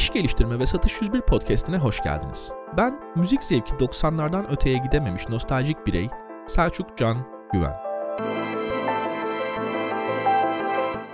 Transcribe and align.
İş 0.00 0.12
Geliştirme 0.12 0.58
ve 0.58 0.66
Satış 0.66 1.02
101 1.02 1.20
podcastine 1.20 1.78
hoş 1.78 2.02
geldiniz. 2.02 2.50
Ben 2.76 3.00
müzik 3.16 3.44
zevki 3.44 3.72
90'lardan 3.72 4.52
öteye 4.52 4.78
gidememiş 4.78 5.28
nostaljik 5.28 5.86
birey 5.86 6.08
Selçuk 6.46 6.96
Can 6.96 7.16
Güven. 7.52 7.76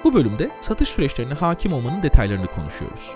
Bu 0.04 0.14
bölümde 0.14 0.50
satış 0.60 0.88
süreçlerine 0.88 1.34
hakim 1.34 1.72
olmanın 1.72 2.02
detaylarını 2.02 2.46
konuşuyoruz. 2.46 3.10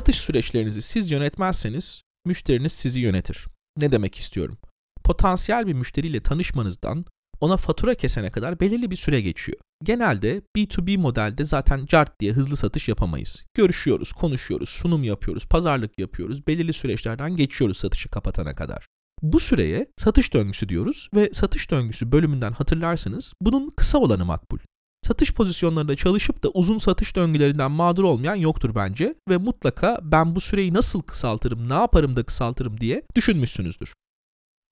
Satış 0.00 0.16
süreçlerinizi 0.16 0.82
siz 0.82 1.10
yönetmezseniz 1.10 2.02
müşteriniz 2.26 2.72
sizi 2.72 3.00
yönetir. 3.00 3.46
Ne 3.78 3.92
demek 3.92 4.16
istiyorum? 4.16 4.58
Potansiyel 5.04 5.66
bir 5.66 5.72
müşteriyle 5.72 6.20
tanışmanızdan 6.20 7.04
ona 7.40 7.56
fatura 7.56 7.94
kesene 7.94 8.30
kadar 8.30 8.60
belirli 8.60 8.90
bir 8.90 8.96
süre 8.96 9.20
geçiyor. 9.20 9.58
Genelde 9.84 10.42
B2B 10.56 10.96
modelde 10.96 11.44
zaten 11.44 11.86
cart 11.86 12.20
diye 12.20 12.32
hızlı 12.32 12.56
satış 12.56 12.88
yapamayız. 12.88 13.44
Görüşüyoruz, 13.54 14.12
konuşuyoruz, 14.12 14.68
sunum 14.68 15.04
yapıyoruz, 15.04 15.46
pazarlık 15.46 15.98
yapıyoruz, 15.98 16.46
belirli 16.46 16.72
süreçlerden 16.72 17.36
geçiyoruz 17.36 17.76
satışı 17.76 18.08
kapatana 18.08 18.54
kadar. 18.54 18.86
Bu 19.22 19.40
süreye 19.40 19.86
satış 19.98 20.34
döngüsü 20.34 20.68
diyoruz 20.68 21.08
ve 21.14 21.30
satış 21.32 21.70
döngüsü 21.70 22.12
bölümünden 22.12 22.52
hatırlarsanız 22.52 23.32
bunun 23.40 23.70
kısa 23.76 23.98
olanı 23.98 24.24
makbul. 24.24 24.58
Satış 25.06 25.34
pozisyonlarında 25.34 25.96
çalışıp 25.96 26.42
da 26.42 26.48
uzun 26.48 26.78
satış 26.78 27.16
döngülerinden 27.16 27.70
mağdur 27.70 28.04
olmayan 28.04 28.34
yoktur 28.34 28.74
bence 28.74 29.14
ve 29.28 29.36
mutlaka 29.36 29.98
ben 30.02 30.36
bu 30.36 30.40
süreyi 30.40 30.74
nasıl 30.74 31.02
kısaltırım, 31.02 31.68
ne 31.68 31.74
yaparım 31.74 32.16
da 32.16 32.22
kısaltırım 32.22 32.80
diye 32.80 33.02
düşünmüşsünüzdür. 33.14 33.94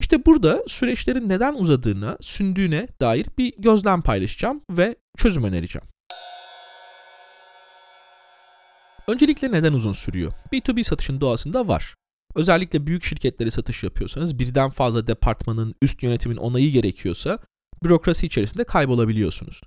İşte 0.00 0.26
burada 0.26 0.62
süreçlerin 0.66 1.28
neden 1.28 1.54
uzadığına, 1.54 2.16
sündüğüne 2.20 2.88
dair 3.00 3.26
bir 3.38 3.54
gözlem 3.58 4.02
paylaşacağım 4.02 4.60
ve 4.70 4.96
çözüm 5.16 5.44
önereceğim. 5.44 5.88
Öncelikle 9.08 9.52
neden 9.52 9.72
uzun 9.72 9.92
sürüyor? 9.92 10.32
B2B 10.52 10.84
satışın 10.84 11.20
doğasında 11.20 11.68
var. 11.68 11.94
Özellikle 12.34 12.86
büyük 12.86 13.04
şirketlere 13.04 13.50
satış 13.50 13.82
yapıyorsanız 13.82 14.38
birden 14.38 14.70
fazla 14.70 15.06
departmanın, 15.06 15.74
üst 15.82 16.02
yönetimin 16.02 16.36
onayı 16.36 16.72
gerekiyorsa 16.72 17.38
bürokrasi 17.84 18.26
içerisinde 18.26 18.64
kaybolabiliyorsunuz. 18.64 19.60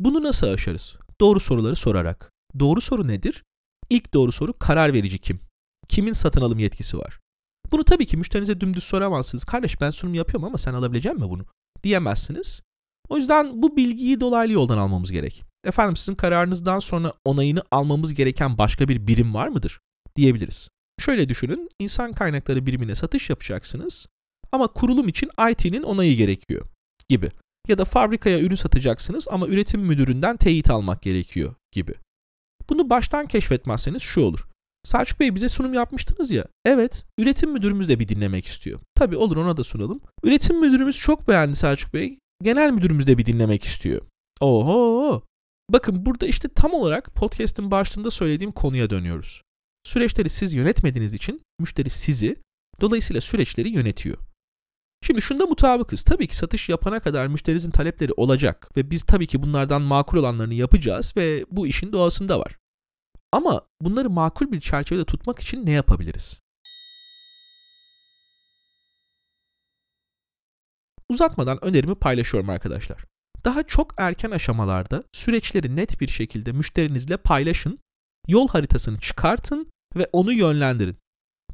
Bunu 0.00 0.22
nasıl 0.22 0.46
aşarız? 0.46 0.96
Doğru 1.20 1.40
soruları 1.40 1.76
sorarak. 1.76 2.32
Doğru 2.58 2.80
soru 2.80 3.08
nedir? 3.08 3.44
İlk 3.90 4.14
doğru 4.14 4.32
soru 4.32 4.58
karar 4.58 4.92
verici 4.92 5.18
kim? 5.18 5.40
Kimin 5.88 6.12
satın 6.12 6.40
alım 6.40 6.58
yetkisi 6.58 6.98
var? 6.98 7.20
Bunu 7.72 7.84
tabii 7.84 8.06
ki 8.06 8.16
müşterinize 8.16 8.60
dümdüz 8.60 8.84
soramazsınız. 8.84 9.44
Kardeş 9.44 9.80
ben 9.80 9.90
sunum 9.90 10.14
yapıyorum 10.14 10.44
ama 10.44 10.58
sen 10.58 10.74
alabilecek 10.74 11.14
mi 11.14 11.30
bunu? 11.30 11.46
Diyemezsiniz. 11.82 12.62
O 13.08 13.16
yüzden 13.16 13.62
bu 13.62 13.76
bilgiyi 13.76 14.20
dolaylı 14.20 14.52
yoldan 14.52 14.78
almamız 14.78 15.12
gerek. 15.12 15.44
Efendim 15.64 15.96
sizin 15.96 16.14
kararınızdan 16.14 16.78
sonra 16.78 17.12
onayını 17.24 17.62
almamız 17.70 18.14
gereken 18.14 18.58
başka 18.58 18.88
bir 18.88 19.06
birim 19.06 19.34
var 19.34 19.48
mıdır? 19.48 19.80
Diyebiliriz. 20.16 20.68
Şöyle 21.00 21.28
düşünün, 21.28 21.68
insan 21.78 22.12
kaynakları 22.12 22.66
birimine 22.66 22.94
satış 22.94 23.30
yapacaksınız 23.30 24.06
ama 24.52 24.68
kurulum 24.68 25.08
için 25.08 25.30
IT'nin 25.50 25.82
onayı 25.82 26.16
gerekiyor 26.16 26.66
gibi. 27.08 27.30
Ya 27.68 27.78
da 27.78 27.84
fabrikaya 27.84 28.40
ürün 28.40 28.54
satacaksınız 28.54 29.28
ama 29.30 29.46
üretim 29.46 29.80
müdüründen 29.80 30.36
teyit 30.36 30.70
almak 30.70 31.02
gerekiyor 31.02 31.54
gibi. 31.72 31.94
Bunu 32.68 32.90
baştan 32.90 33.26
keşfetmezseniz 33.26 34.02
şu 34.02 34.20
olur. 34.20 34.46
Selçuk 34.84 35.20
Bey 35.20 35.34
bize 35.34 35.48
sunum 35.48 35.74
yapmıştınız 35.74 36.30
ya. 36.30 36.44
Evet, 36.64 37.04
üretim 37.18 37.50
müdürümüz 37.50 37.88
de 37.88 37.98
bir 37.98 38.08
dinlemek 38.08 38.46
istiyor. 38.46 38.80
Tabii 38.94 39.16
olur 39.16 39.36
ona 39.36 39.56
da 39.56 39.64
sunalım. 39.64 40.00
Üretim 40.22 40.60
müdürümüz 40.60 40.96
çok 40.96 41.28
beğendi 41.28 41.56
Selçuk 41.56 41.94
Bey. 41.94 42.18
Genel 42.42 42.70
müdürümüz 42.70 43.06
de 43.06 43.18
bir 43.18 43.26
dinlemek 43.26 43.64
istiyor. 43.64 44.02
Oho! 44.40 45.22
Bakın 45.70 46.06
burada 46.06 46.26
işte 46.26 46.48
tam 46.48 46.74
olarak 46.74 47.14
podcast'ın 47.14 47.70
başında 47.70 48.10
söylediğim 48.10 48.52
konuya 48.52 48.90
dönüyoruz. 48.90 49.42
Süreçleri 49.84 50.30
siz 50.30 50.54
yönetmediğiniz 50.54 51.14
için 51.14 51.42
müşteri 51.60 51.90
sizi, 51.90 52.36
dolayısıyla 52.80 53.20
süreçleri 53.20 53.68
yönetiyor. 53.68 54.18
Şimdi 55.06 55.22
şunda 55.22 55.46
mutabıkız. 55.46 56.02
Tabii 56.02 56.26
ki 56.26 56.36
satış 56.36 56.68
yapana 56.68 57.00
kadar 57.00 57.26
müşterimizin 57.26 57.70
talepleri 57.70 58.12
olacak 58.12 58.76
ve 58.76 58.90
biz 58.90 59.02
tabii 59.02 59.26
ki 59.26 59.42
bunlardan 59.42 59.82
makul 59.82 60.18
olanlarını 60.18 60.54
yapacağız 60.54 61.12
ve 61.16 61.44
bu 61.50 61.66
işin 61.66 61.92
doğasında 61.92 62.40
var. 62.40 62.58
Ama 63.32 63.66
bunları 63.80 64.10
makul 64.10 64.52
bir 64.52 64.60
çerçevede 64.60 65.04
tutmak 65.04 65.38
için 65.38 65.66
ne 65.66 65.70
yapabiliriz? 65.70 66.40
Uzatmadan 71.08 71.64
önerimi 71.64 71.94
paylaşıyorum 71.94 72.50
arkadaşlar. 72.50 73.04
Daha 73.44 73.62
çok 73.62 73.94
erken 73.96 74.30
aşamalarda 74.30 75.04
süreçleri 75.12 75.76
net 75.76 76.00
bir 76.00 76.08
şekilde 76.08 76.52
müşterinizle 76.52 77.16
paylaşın, 77.16 77.78
yol 78.28 78.48
haritasını 78.48 79.00
çıkartın 79.00 79.70
ve 79.96 80.08
onu 80.12 80.32
yönlendirin. 80.32 80.96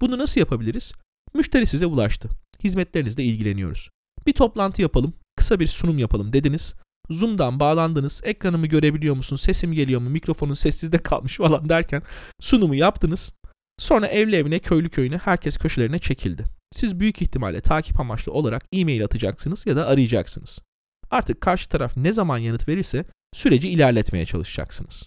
Bunu 0.01 0.19
nasıl 0.19 0.41
yapabiliriz? 0.41 0.93
Müşteri 1.35 1.67
size 1.67 1.87
ulaştı. 1.87 2.29
Hizmetlerinizle 2.65 3.25
ilgileniyoruz. 3.25 3.91
Bir 4.27 4.33
toplantı 4.33 4.83
yapalım, 4.83 5.15
kısa 5.37 5.61
bir 5.61 5.67
sunum 5.67 5.99
yapalım 5.99 6.33
dediniz. 6.33 6.75
Zoom'dan 7.11 7.61
bağlandınız, 7.61 8.21
ekranımı 8.25 8.67
görebiliyor 8.67 9.15
musun, 9.15 9.37
sesim 9.37 9.73
geliyor 9.73 10.01
mu, 10.01 10.11
mikrofonun 10.11 10.55
sessizde 10.55 10.99
kalmış 11.03 11.37
falan 11.37 11.69
derken 11.69 12.03
sunumu 12.41 12.75
yaptınız. 12.75 13.33
Sonra 13.79 14.07
evli 14.07 14.37
evine, 14.37 14.59
köylü 14.59 14.91
köyüne, 14.91 15.17
herkes 15.17 15.59
köşelerine 15.59 15.99
çekildi. 15.99 16.45
Siz 16.73 17.01
büyük 17.01 17.23
ihtimalle 17.23 17.61
takip 17.61 18.01
amaçlı 18.01 18.33
olarak 18.33 18.65
e-mail 18.73 19.05
atacaksınız 19.05 19.67
ya 19.67 19.77
da 19.77 19.87
arayacaksınız. 19.87 20.59
Artık 21.11 21.41
karşı 21.41 21.69
taraf 21.69 21.97
ne 21.97 22.13
zaman 22.13 22.39
yanıt 22.39 22.69
verirse 22.69 23.05
süreci 23.35 23.69
ilerletmeye 23.69 24.27
çalışacaksınız. 24.27 25.03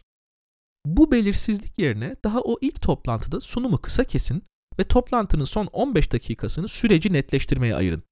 Bu 0.86 1.12
belirsizlik 1.12 1.80
yerine 1.80 2.16
daha 2.24 2.42
o 2.42 2.58
ilk 2.62 2.82
toplantıda 2.82 3.40
sunumu 3.40 3.78
kısa 3.78 4.04
kesin 4.04 4.44
ve 4.80 4.88
toplantının 4.88 5.46
son 5.46 5.66
15 5.66 6.12
dakikasını 6.12 6.68
süreci 6.68 7.14
netleştirmeye 7.14 7.76
ayırın. 7.76 8.04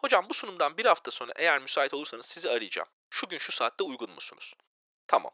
Hocam 0.00 0.26
bu 0.30 0.34
sunumdan 0.34 0.76
bir 0.78 0.84
hafta 0.84 1.10
sonra 1.10 1.32
eğer 1.36 1.62
müsait 1.62 1.94
olursanız 1.94 2.26
sizi 2.26 2.50
arayacağım. 2.50 2.88
Şu 3.10 3.28
gün 3.28 3.38
şu 3.38 3.52
saatte 3.52 3.84
uygun 3.84 4.10
musunuz? 4.10 4.54
Tamam. 5.06 5.32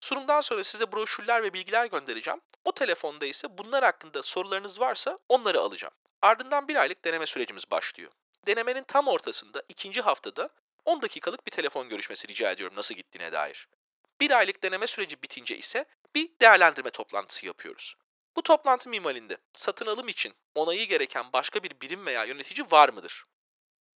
Sunumdan 0.00 0.40
sonra 0.40 0.64
size 0.64 0.92
broşürler 0.92 1.42
ve 1.42 1.52
bilgiler 1.52 1.86
göndereceğim. 1.86 2.40
O 2.64 2.72
telefonda 2.72 3.26
ise 3.26 3.58
bunlar 3.58 3.84
hakkında 3.84 4.22
sorularınız 4.22 4.80
varsa 4.80 5.18
onları 5.28 5.60
alacağım. 5.60 5.94
Ardından 6.22 6.68
bir 6.68 6.76
aylık 6.76 7.04
deneme 7.04 7.26
sürecimiz 7.26 7.70
başlıyor. 7.70 8.12
Denemenin 8.46 8.84
tam 8.84 9.08
ortasında 9.08 9.62
ikinci 9.68 10.00
haftada 10.00 10.48
10 10.84 11.02
dakikalık 11.02 11.46
bir 11.46 11.50
telefon 11.50 11.88
görüşmesi 11.88 12.28
rica 12.28 12.50
ediyorum 12.50 12.76
nasıl 12.76 12.94
gittiğine 12.94 13.32
dair. 13.32 13.68
Bir 14.20 14.30
aylık 14.30 14.62
deneme 14.62 14.86
süreci 14.86 15.22
bitince 15.22 15.58
ise 15.58 15.84
bir 16.14 16.30
değerlendirme 16.40 16.90
toplantısı 16.90 17.46
yapıyoruz. 17.46 17.94
Bu 18.36 18.42
toplantı 18.42 18.90
mimalinde 18.90 19.36
satın 19.52 19.86
alım 19.86 20.08
için 20.08 20.34
onayı 20.54 20.88
gereken 20.88 21.32
başka 21.32 21.62
bir 21.62 21.70
birim 21.80 22.06
veya 22.06 22.24
yönetici 22.24 22.66
var 22.70 22.88
mıdır? 22.88 23.24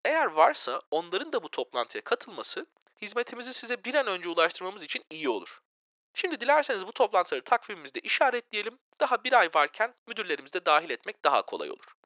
Eğer 0.04 0.26
varsa 0.26 0.82
onların 0.90 1.32
da 1.32 1.42
bu 1.42 1.48
toplantıya 1.48 2.04
katılması 2.04 2.66
hizmetimizi 3.02 3.54
size 3.54 3.84
bir 3.84 3.94
an 3.94 4.06
önce 4.06 4.28
ulaştırmamız 4.28 4.82
için 4.82 5.04
iyi 5.10 5.28
olur. 5.28 5.60
Şimdi 6.14 6.40
dilerseniz 6.40 6.86
bu 6.86 6.92
toplantıları 6.92 7.44
takvimimizde 7.44 8.00
işaretleyelim. 8.00 8.78
Daha 9.00 9.24
bir 9.24 9.32
ay 9.32 9.50
varken 9.54 9.94
müdürlerimizi 10.08 10.54
de 10.54 10.66
dahil 10.66 10.90
etmek 10.90 11.24
daha 11.24 11.42
kolay 11.42 11.70
olur. 11.70 11.96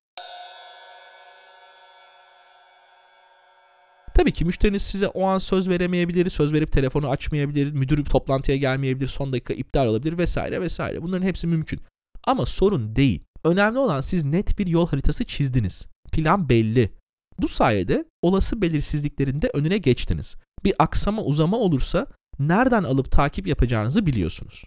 Tabii 4.15 4.33
ki 4.33 4.45
müşteriniz 4.45 4.83
size 4.83 5.09
o 5.09 5.27
an 5.27 5.39
söz 5.39 5.69
veremeyebilir, 5.69 6.31
söz 6.31 6.53
verip 6.53 6.73
telefonu 6.73 7.11
açmayabilir, 7.11 7.73
müdür 7.73 8.05
toplantıya 8.05 8.57
gelmeyebilir, 8.57 9.09
son 9.09 9.33
dakika 9.33 9.55
iptal 9.55 9.87
olabilir 9.87 10.19
vesaire 10.19 10.61
vesaire. 10.61 11.03
Bunların 11.03 11.27
hepsi 11.27 11.47
mümkün. 11.47 11.81
Ama 12.27 12.47
sorun 12.47 12.97
değil. 12.97 13.25
Önemli 13.45 13.79
olan 13.79 14.01
siz 14.01 14.25
net 14.25 14.59
bir 14.59 14.67
yol 14.67 14.89
haritası 14.89 15.25
çizdiniz. 15.25 15.87
Plan 16.13 16.49
belli. 16.49 16.93
Bu 17.39 17.49
sayede 17.49 18.05
olası 18.23 18.63
belirsizliklerin 18.63 19.43
de 19.43 19.51
önüne 19.55 19.79
geçtiniz. 19.79 20.37
Bir 20.65 20.75
aksama 20.79 21.23
uzama 21.23 21.57
olursa 21.57 22.07
nereden 22.39 22.83
alıp 22.83 23.13
takip 23.13 23.47
yapacağınızı 23.47 24.07
biliyorsunuz. 24.07 24.65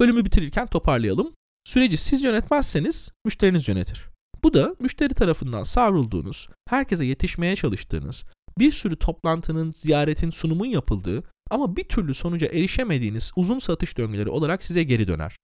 Bölümü 0.00 0.24
bitirirken 0.24 0.66
toparlayalım. 0.66 1.34
Süreci 1.64 1.96
siz 1.96 2.22
yönetmezseniz 2.22 3.10
müşteriniz 3.24 3.68
yönetir. 3.68 4.06
Bu 4.44 4.54
da 4.54 4.74
müşteri 4.80 5.14
tarafından 5.14 5.62
savrulduğunuz, 5.62 6.48
herkese 6.68 7.04
yetişmeye 7.04 7.56
çalıştığınız, 7.56 8.24
bir 8.58 8.72
sürü 8.72 8.96
toplantının, 8.96 9.72
ziyaretin, 9.72 10.30
sunumun 10.30 10.66
yapıldığı 10.66 11.22
ama 11.50 11.76
bir 11.76 11.84
türlü 11.84 12.14
sonuca 12.14 12.46
erişemediğiniz 12.46 13.32
uzun 13.36 13.58
satış 13.58 13.98
döngüleri 13.98 14.28
olarak 14.28 14.62
size 14.62 14.82
geri 14.82 15.08
döner. 15.08 15.36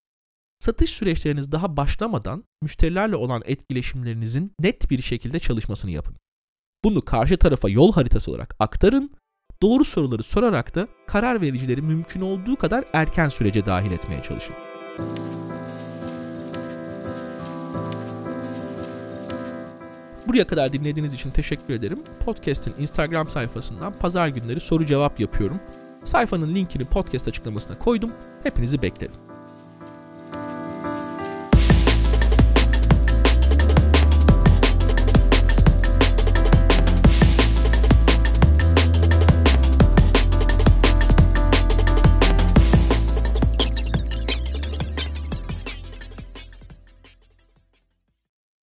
Satış 0.58 0.90
süreçleriniz 0.90 1.52
daha 1.52 1.76
başlamadan 1.76 2.44
müşterilerle 2.62 3.16
olan 3.16 3.42
etkileşimlerinizin 3.44 4.52
net 4.60 4.90
bir 4.90 5.02
şekilde 5.02 5.38
çalışmasını 5.38 5.90
yapın. 5.90 6.16
Bunu 6.84 7.04
karşı 7.04 7.36
tarafa 7.36 7.68
yol 7.68 7.92
haritası 7.92 8.30
olarak 8.30 8.56
aktarın. 8.58 9.10
Doğru 9.62 9.84
soruları 9.84 10.22
sorarak 10.22 10.74
da 10.74 10.88
karar 11.06 11.40
vericileri 11.40 11.82
mümkün 11.82 12.20
olduğu 12.20 12.56
kadar 12.56 12.84
erken 12.92 13.28
sürece 13.28 13.66
dahil 13.66 13.92
etmeye 13.92 14.22
çalışın. 14.22 14.56
Buraya 20.28 20.46
kadar 20.46 20.72
dinlediğiniz 20.72 21.14
için 21.14 21.30
teşekkür 21.30 21.74
ederim. 21.74 21.98
Podcast'in 22.24 22.74
Instagram 22.78 23.28
sayfasından 23.28 23.92
pazar 23.92 24.28
günleri 24.28 24.60
soru 24.60 24.86
cevap 24.86 25.20
yapıyorum. 25.20 25.60
Sayfanın 26.04 26.54
linkini 26.54 26.84
podcast 26.84 27.28
açıklamasına 27.28 27.78
koydum. 27.78 28.10
Hepinizi 28.42 28.82
beklerim. 28.82 29.29